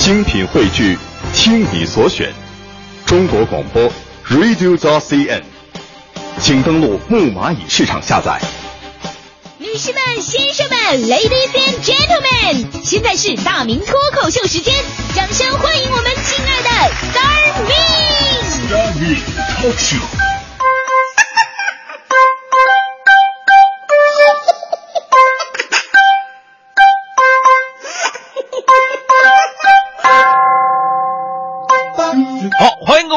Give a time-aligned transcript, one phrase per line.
[0.00, 0.98] 精品汇聚，
[1.34, 2.32] 听你所选，
[3.04, 3.82] 中国广播
[4.30, 5.42] Radio t CN，
[6.40, 8.40] 请登录木蚂蚁市场下载。
[9.58, 14.74] 女士们、先生们，Ladies and Gentlemen，现在是大明脱口秀时间，
[15.14, 16.70] 掌声欢迎我们亲爱的
[17.12, 17.74] Star Me。
[18.70, 19.14] 大明
[19.60, 19.76] 脱口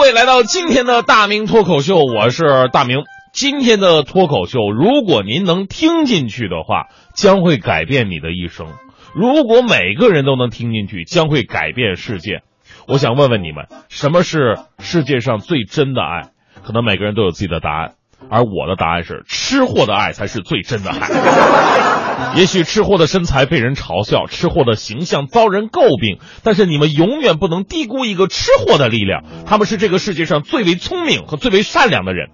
[0.04, 3.04] 位来到今天的大明脱口秀，我是大明。
[3.32, 8.68] 今天的脱口秀，如果您能听进去的话，将会改变你的一生；
[9.16, 12.42] 如果每个人都能听进去，将会改变世界。
[12.86, 16.32] 我想问问你们，什么是世界上最真的爱？
[16.66, 17.94] 可能每个人都有自己的答案，
[18.30, 22.34] 而我的答案是：吃货的爱才是最真的爱。
[22.38, 29.24] 也许吃货的身材被人嘲笑，吃货的形象遭人诟病，但是你们永远不能低估一个吃货的力量。
[29.46, 32.30] 他们是这个世界上最为聪明和最为善良的人。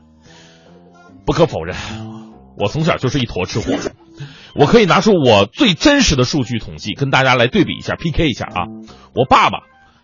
[1.26, 1.76] 不可否认，
[2.58, 3.78] 我从小就是一坨吃货。
[4.56, 8.66] 我可以拿出我最真实的数据统计，跟大家来对比一下，PK 一下啊！
[9.14, 9.60] 我爸爸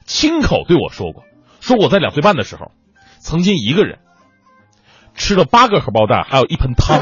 [0.05, 1.23] 亲口对我说过，
[1.61, 2.71] 说我在两岁半的时候，
[3.19, 3.99] 曾经一个人
[5.15, 6.99] 吃了八个荷包蛋，还有一盆汤。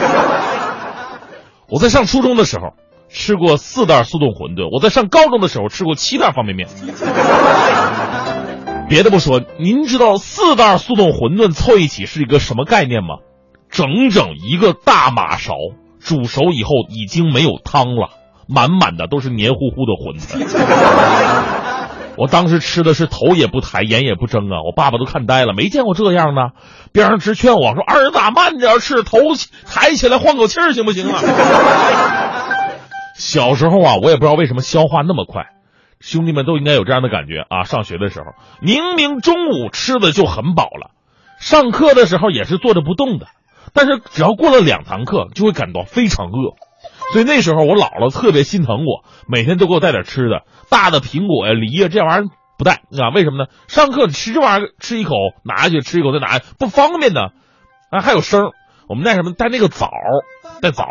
[1.70, 2.74] 我在上初中的时候
[3.10, 6.70] 吃过四袋速冻馄饨，我在上高中的时候吃过七袋方便面。
[8.88, 13.18] 别的不说，您知道四袋速冻馄饨凑一起是一个什么概念吗？
[13.70, 15.54] 整整一个大马勺
[16.00, 18.10] 煮熟以后已经没有汤了，
[18.48, 20.38] 满满的都是黏糊糊的馄饨。
[22.16, 26.52] 我当时吃的是头也不抬，眼也不睁啊，我爸爸都看呆了，没见过这样的。
[26.92, 29.18] 边上直劝我说：“儿子，慢点吃，头
[29.66, 31.20] 抬起来换口气儿行不行啊？”
[33.18, 35.48] 小时候啊，我也不知道为什么消化那么快，
[36.00, 37.64] 兄弟们都应该有这样的感觉啊。
[37.64, 38.26] 上学的时候，
[38.62, 40.92] 明明中午吃的就很饱了，
[41.40, 43.28] 上课的时候也是坐着不动的。
[43.74, 46.54] 但是只要过了两堂课，就会感到非常饿，
[47.12, 53.10] 所以那时候我姥姥特别心疼我，每天都给我带点吃的，大的苹果呀、梨呀这玩意儿不带啊？
[53.14, 53.50] 为什么呢？
[53.68, 57.34] 上课吃这玩意儿，吃一口拿下去，吃一口再拿，不方便的。
[57.90, 58.52] 啊，还有声
[58.88, 59.34] 我们带什么？
[59.34, 59.90] 带那个枣，
[60.62, 60.86] 带枣，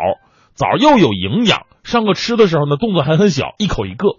[0.53, 1.65] 枣又有营养。
[1.83, 4.09] 上课吃的时候呢，动作还很小，一口一个。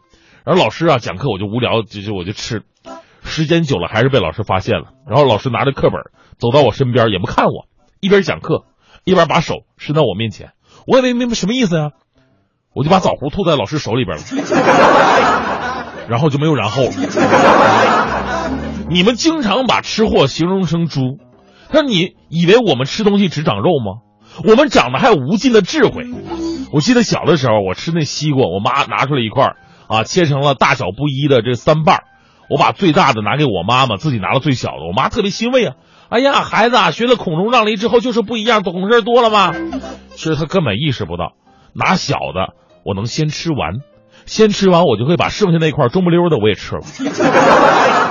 [0.44, 2.62] 然后老师啊讲课，我就无聊，就就我就吃，
[3.22, 4.88] 时间久了还是被老师发现了。
[5.08, 6.00] 然后老师拿着课本
[6.38, 7.66] 走到我身边，也不看我。
[8.00, 8.64] 一边讲课，
[9.04, 10.52] 一边把手伸到我面前，
[10.86, 11.90] 我也没明白什么意思呀，
[12.74, 14.24] 我就把枣核吐在老师手里边了，
[16.08, 16.90] 然后就没有然后了。
[18.90, 21.18] 你们经常把吃货形容成猪，
[21.72, 24.02] 那你以为我们吃东西只长肉吗？
[24.46, 26.04] 我们长得还有无尽的智慧。
[26.72, 29.54] 我记得小的时候，我吃那西瓜，我妈拿出来一块
[29.88, 32.02] 啊，切成了大小不一的这三瓣
[32.50, 35.76] 我把最大的拿给我妈妈，自己拿了最小的，我妈特别欣慰啊。
[36.14, 39.52] 哎呀，孩子啊，学了孔融让梨之后就是不一样，懂事多了吗？
[40.14, 41.32] 其实他根本意识不到，
[41.74, 42.54] 拿小的
[42.84, 43.80] 我能先吃完，
[44.24, 46.82] 先吃完我就会把剩下那块中不溜的我也吃了，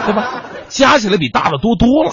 [0.05, 0.41] 对吧？
[0.67, 2.11] 加起来比大的多多了。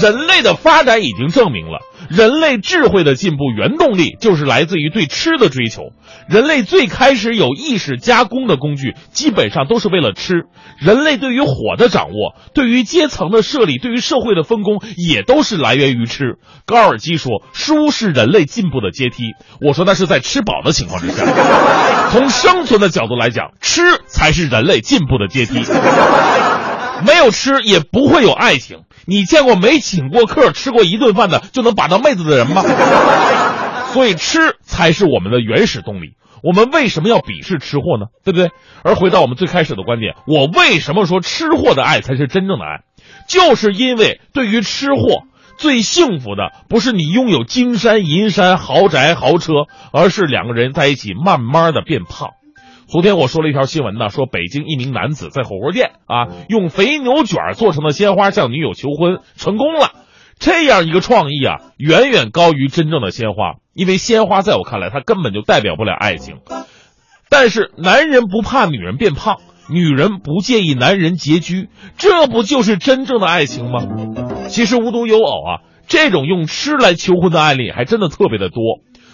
[0.00, 1.80] 人类的发展已经证明了。
[2.08, 5.90] 人类智慧的进步原动力就是来自于对吃的追求。
[6.26, 10.44] 人类最开始有意识加工的工具，基本上都是为了吃。
[10.78, 16.36] 人类对于火的掌握，对于阶层的设立，对于社会的分工，也都是来源于吃。
[16.64, 19.32] 高尔基说，书是人类进步的阶梯。
[19.60, 21.24] 我说那是在吃饱的情况之下。
[22.10, 25.60] 从生存的角度来讲，吃才是人类进步的阶梯。
[27.06, 28.84] 没有吃也不会有爱情。
[29.06, 32.62] 你见过没请过客、吃过一顿饭的就能把到妹子的人吗？
[33.94, 36.16] 所以吃才是我们的原始动力。
[36.42, 38.06] 我们为什么要鄙视吃货呢？
[38.24, 38.50] 对不对？
[38.84, 42.82] 而回到我们最开始的观点，我为什么说吃货的爱才是真正的爱？
[43.26, 45.22] 就是因为对于吃货，
[45.56, 49.52] 最幸福的不是你拥有金山银山、豪宅豪车，
[49.92, 52.30] 而是两个人在一起慢慢的变胖。
[52.88, 59.90] 昨天我说了一条新闻呢，说北京一名男子在火锅店啊，用肥牛卷做成的鲜花向女友求婚成功了。
[60.38, 66.36] 这样一个创意啊，远远高于真正的鲜花，因为鲜花在我看来它根本就代表不了爱情。
[67.28, 69.36] 但是男人不怕女人变胖，
[69.68, 71.68] 女人不介意男人拮据，
[71.98, 73.80] 这不就是真正的爱情吗？
[74.48, 78.62] 其实无独有偶啊，这种用吃来求婚的案例还真的特别的多。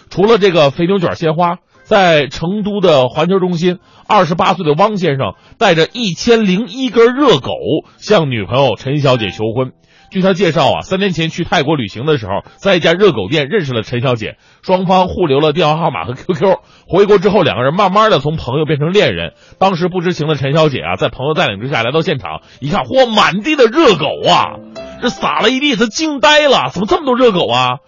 [0.09, 1.57] 除了这个肥牛卷鲜花。
[1.85, 3.77] 在成都的环球中心，
[4.07, 7.51] 二十八岁的汪先生带着一千零一根热狗
[7.97, 9.71] 向女朋友陈小姐求婚。
[10.09, 16.57] 据他介绍啊，三年前去泰国旅行的时候，在一家热狗店认识了陈小姐，双方互留了电话号码和 QQ。
[16.87, 19.33] 回国之后，两个人慢慢的从朋友变成恋人。
[19.59, 24.55] 当时不知情的陈小姐啊，在朋友带领之下来到现场，一看，嚯，满地的热狗啊，
[25.01, 27.79] 这撒了一地，他惊呆了，怎么这么多热狗啊？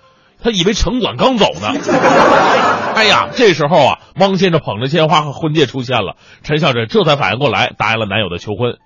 [0.42, 1.70] 他以为城管刚走呢。
[2.96, 8.78] 哎呀，这时候啊，汪先生捧着鲜花和婚戒出现了，陈小姐这才反应过来，答应了男友的求婚。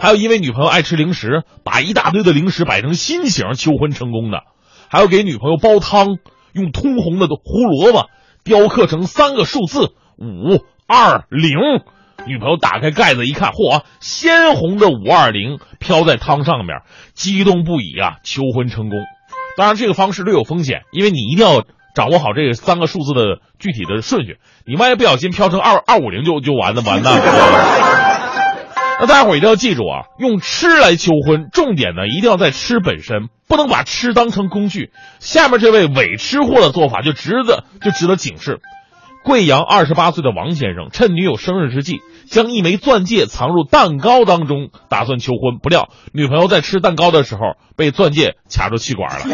[0.00, 4.42] 还有因为女朋友爱吃零食，把一大堆的零食摆成心形求婚成功的，
[4.88, 6.18] 还有给女朋友煲汤，
[6.52, 8.08] 用通红的胡萝卜
[8.42, 11.52] 雕刻成三个数字五二零，
[12.26, 16.80] 女朋友打开盖子一看，嚯，鲜红的五二零飘在汤上面，
[17.14, 18.98] 激动不已啊，求婚成功。
[19.56, 21.64] 当然，这个方式略有风险，因为你一定要
[21.94, 27.24] 掌握好这三个数字的具体的顺序，你万一不小心飘成二二五零就就完了完蛋了。
[29.00, 34.90] 那大家伙一定要记住啊，用吃来求婚，重点呢一定要在吃本身，不能把吃当成工具。
[35.18, 38.60] 下面这位伪吃货的做法就值得就值得警示。
[39.24, 45.58] 贵阳二十八岁的王先生趁女友生日之际，将一枚钻戒藏入蛋糕当中，打算求婚。
[45.62, 47.40] 不料女朋友在吃蛋糕的时候
[47.76, 49.26] 被钻戒卡住气管了。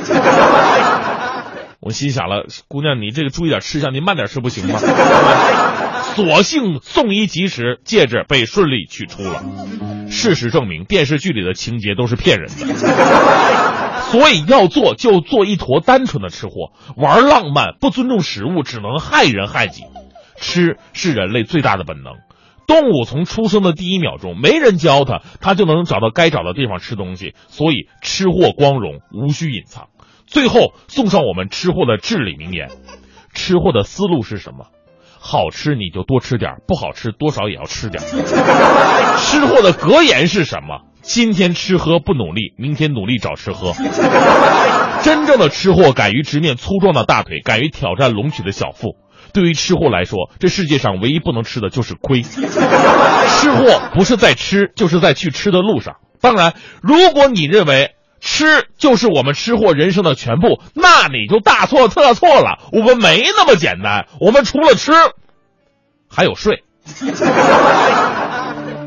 [1.80, 4.78] 我心想了，姑娘，你这个注意点吃相，你慢点吃不行吗？
[6.16, 9.42] 所幸送医及时，戒指被顺利取出了。
[10.10, 12.54] 事实证明，电视剧里的情节都是骗人的。
[14.10, 19.84] 所以要做就做一坨单纯的吃货，玩浪漫不尊重食物，只能害人害己。
[20.40, 22.14] 吃是人类最大的本能，
[22.66, 27.34] 动物从出生的第一秒钟，没人教它，它就能找到该找的地方吃东西。
[27.48, 29.88] 所以吃货光荣无需隐藏。
[30.26, 32.70] 最后送上我们吃货的至理名言：
[33.34, 34.66] 吃货的思路是什么？
[35.20, 38.02] 好吃你就多吃点不好吃多少也要吃点
[39.18, 40.82] 吃货的格言是什么？
[41.02, 43.72] 今天吃喝不努力，明天努力找吃喝。
[45.02, 48.96] 真正的吃货敢于直面粗壮的大腿，敢于挑战隆起的小腹。
[49.32, 52.22] 对于吃货来说，这世界上唯一不能吃的就是亏。
[52.26, 52.38] 吃
[53.52, 55.96] 货不是在吃，就是在去吃的路上。
[56.20, 57.94] 当然，如果你认为。
[58.20, 62.58] 吃就是我们吃货人生的全部，那你就大错特错了。
[62.72, 64.90] 我们没那么简单，我们除了吃，
[66.10, 66.64] 还有睡。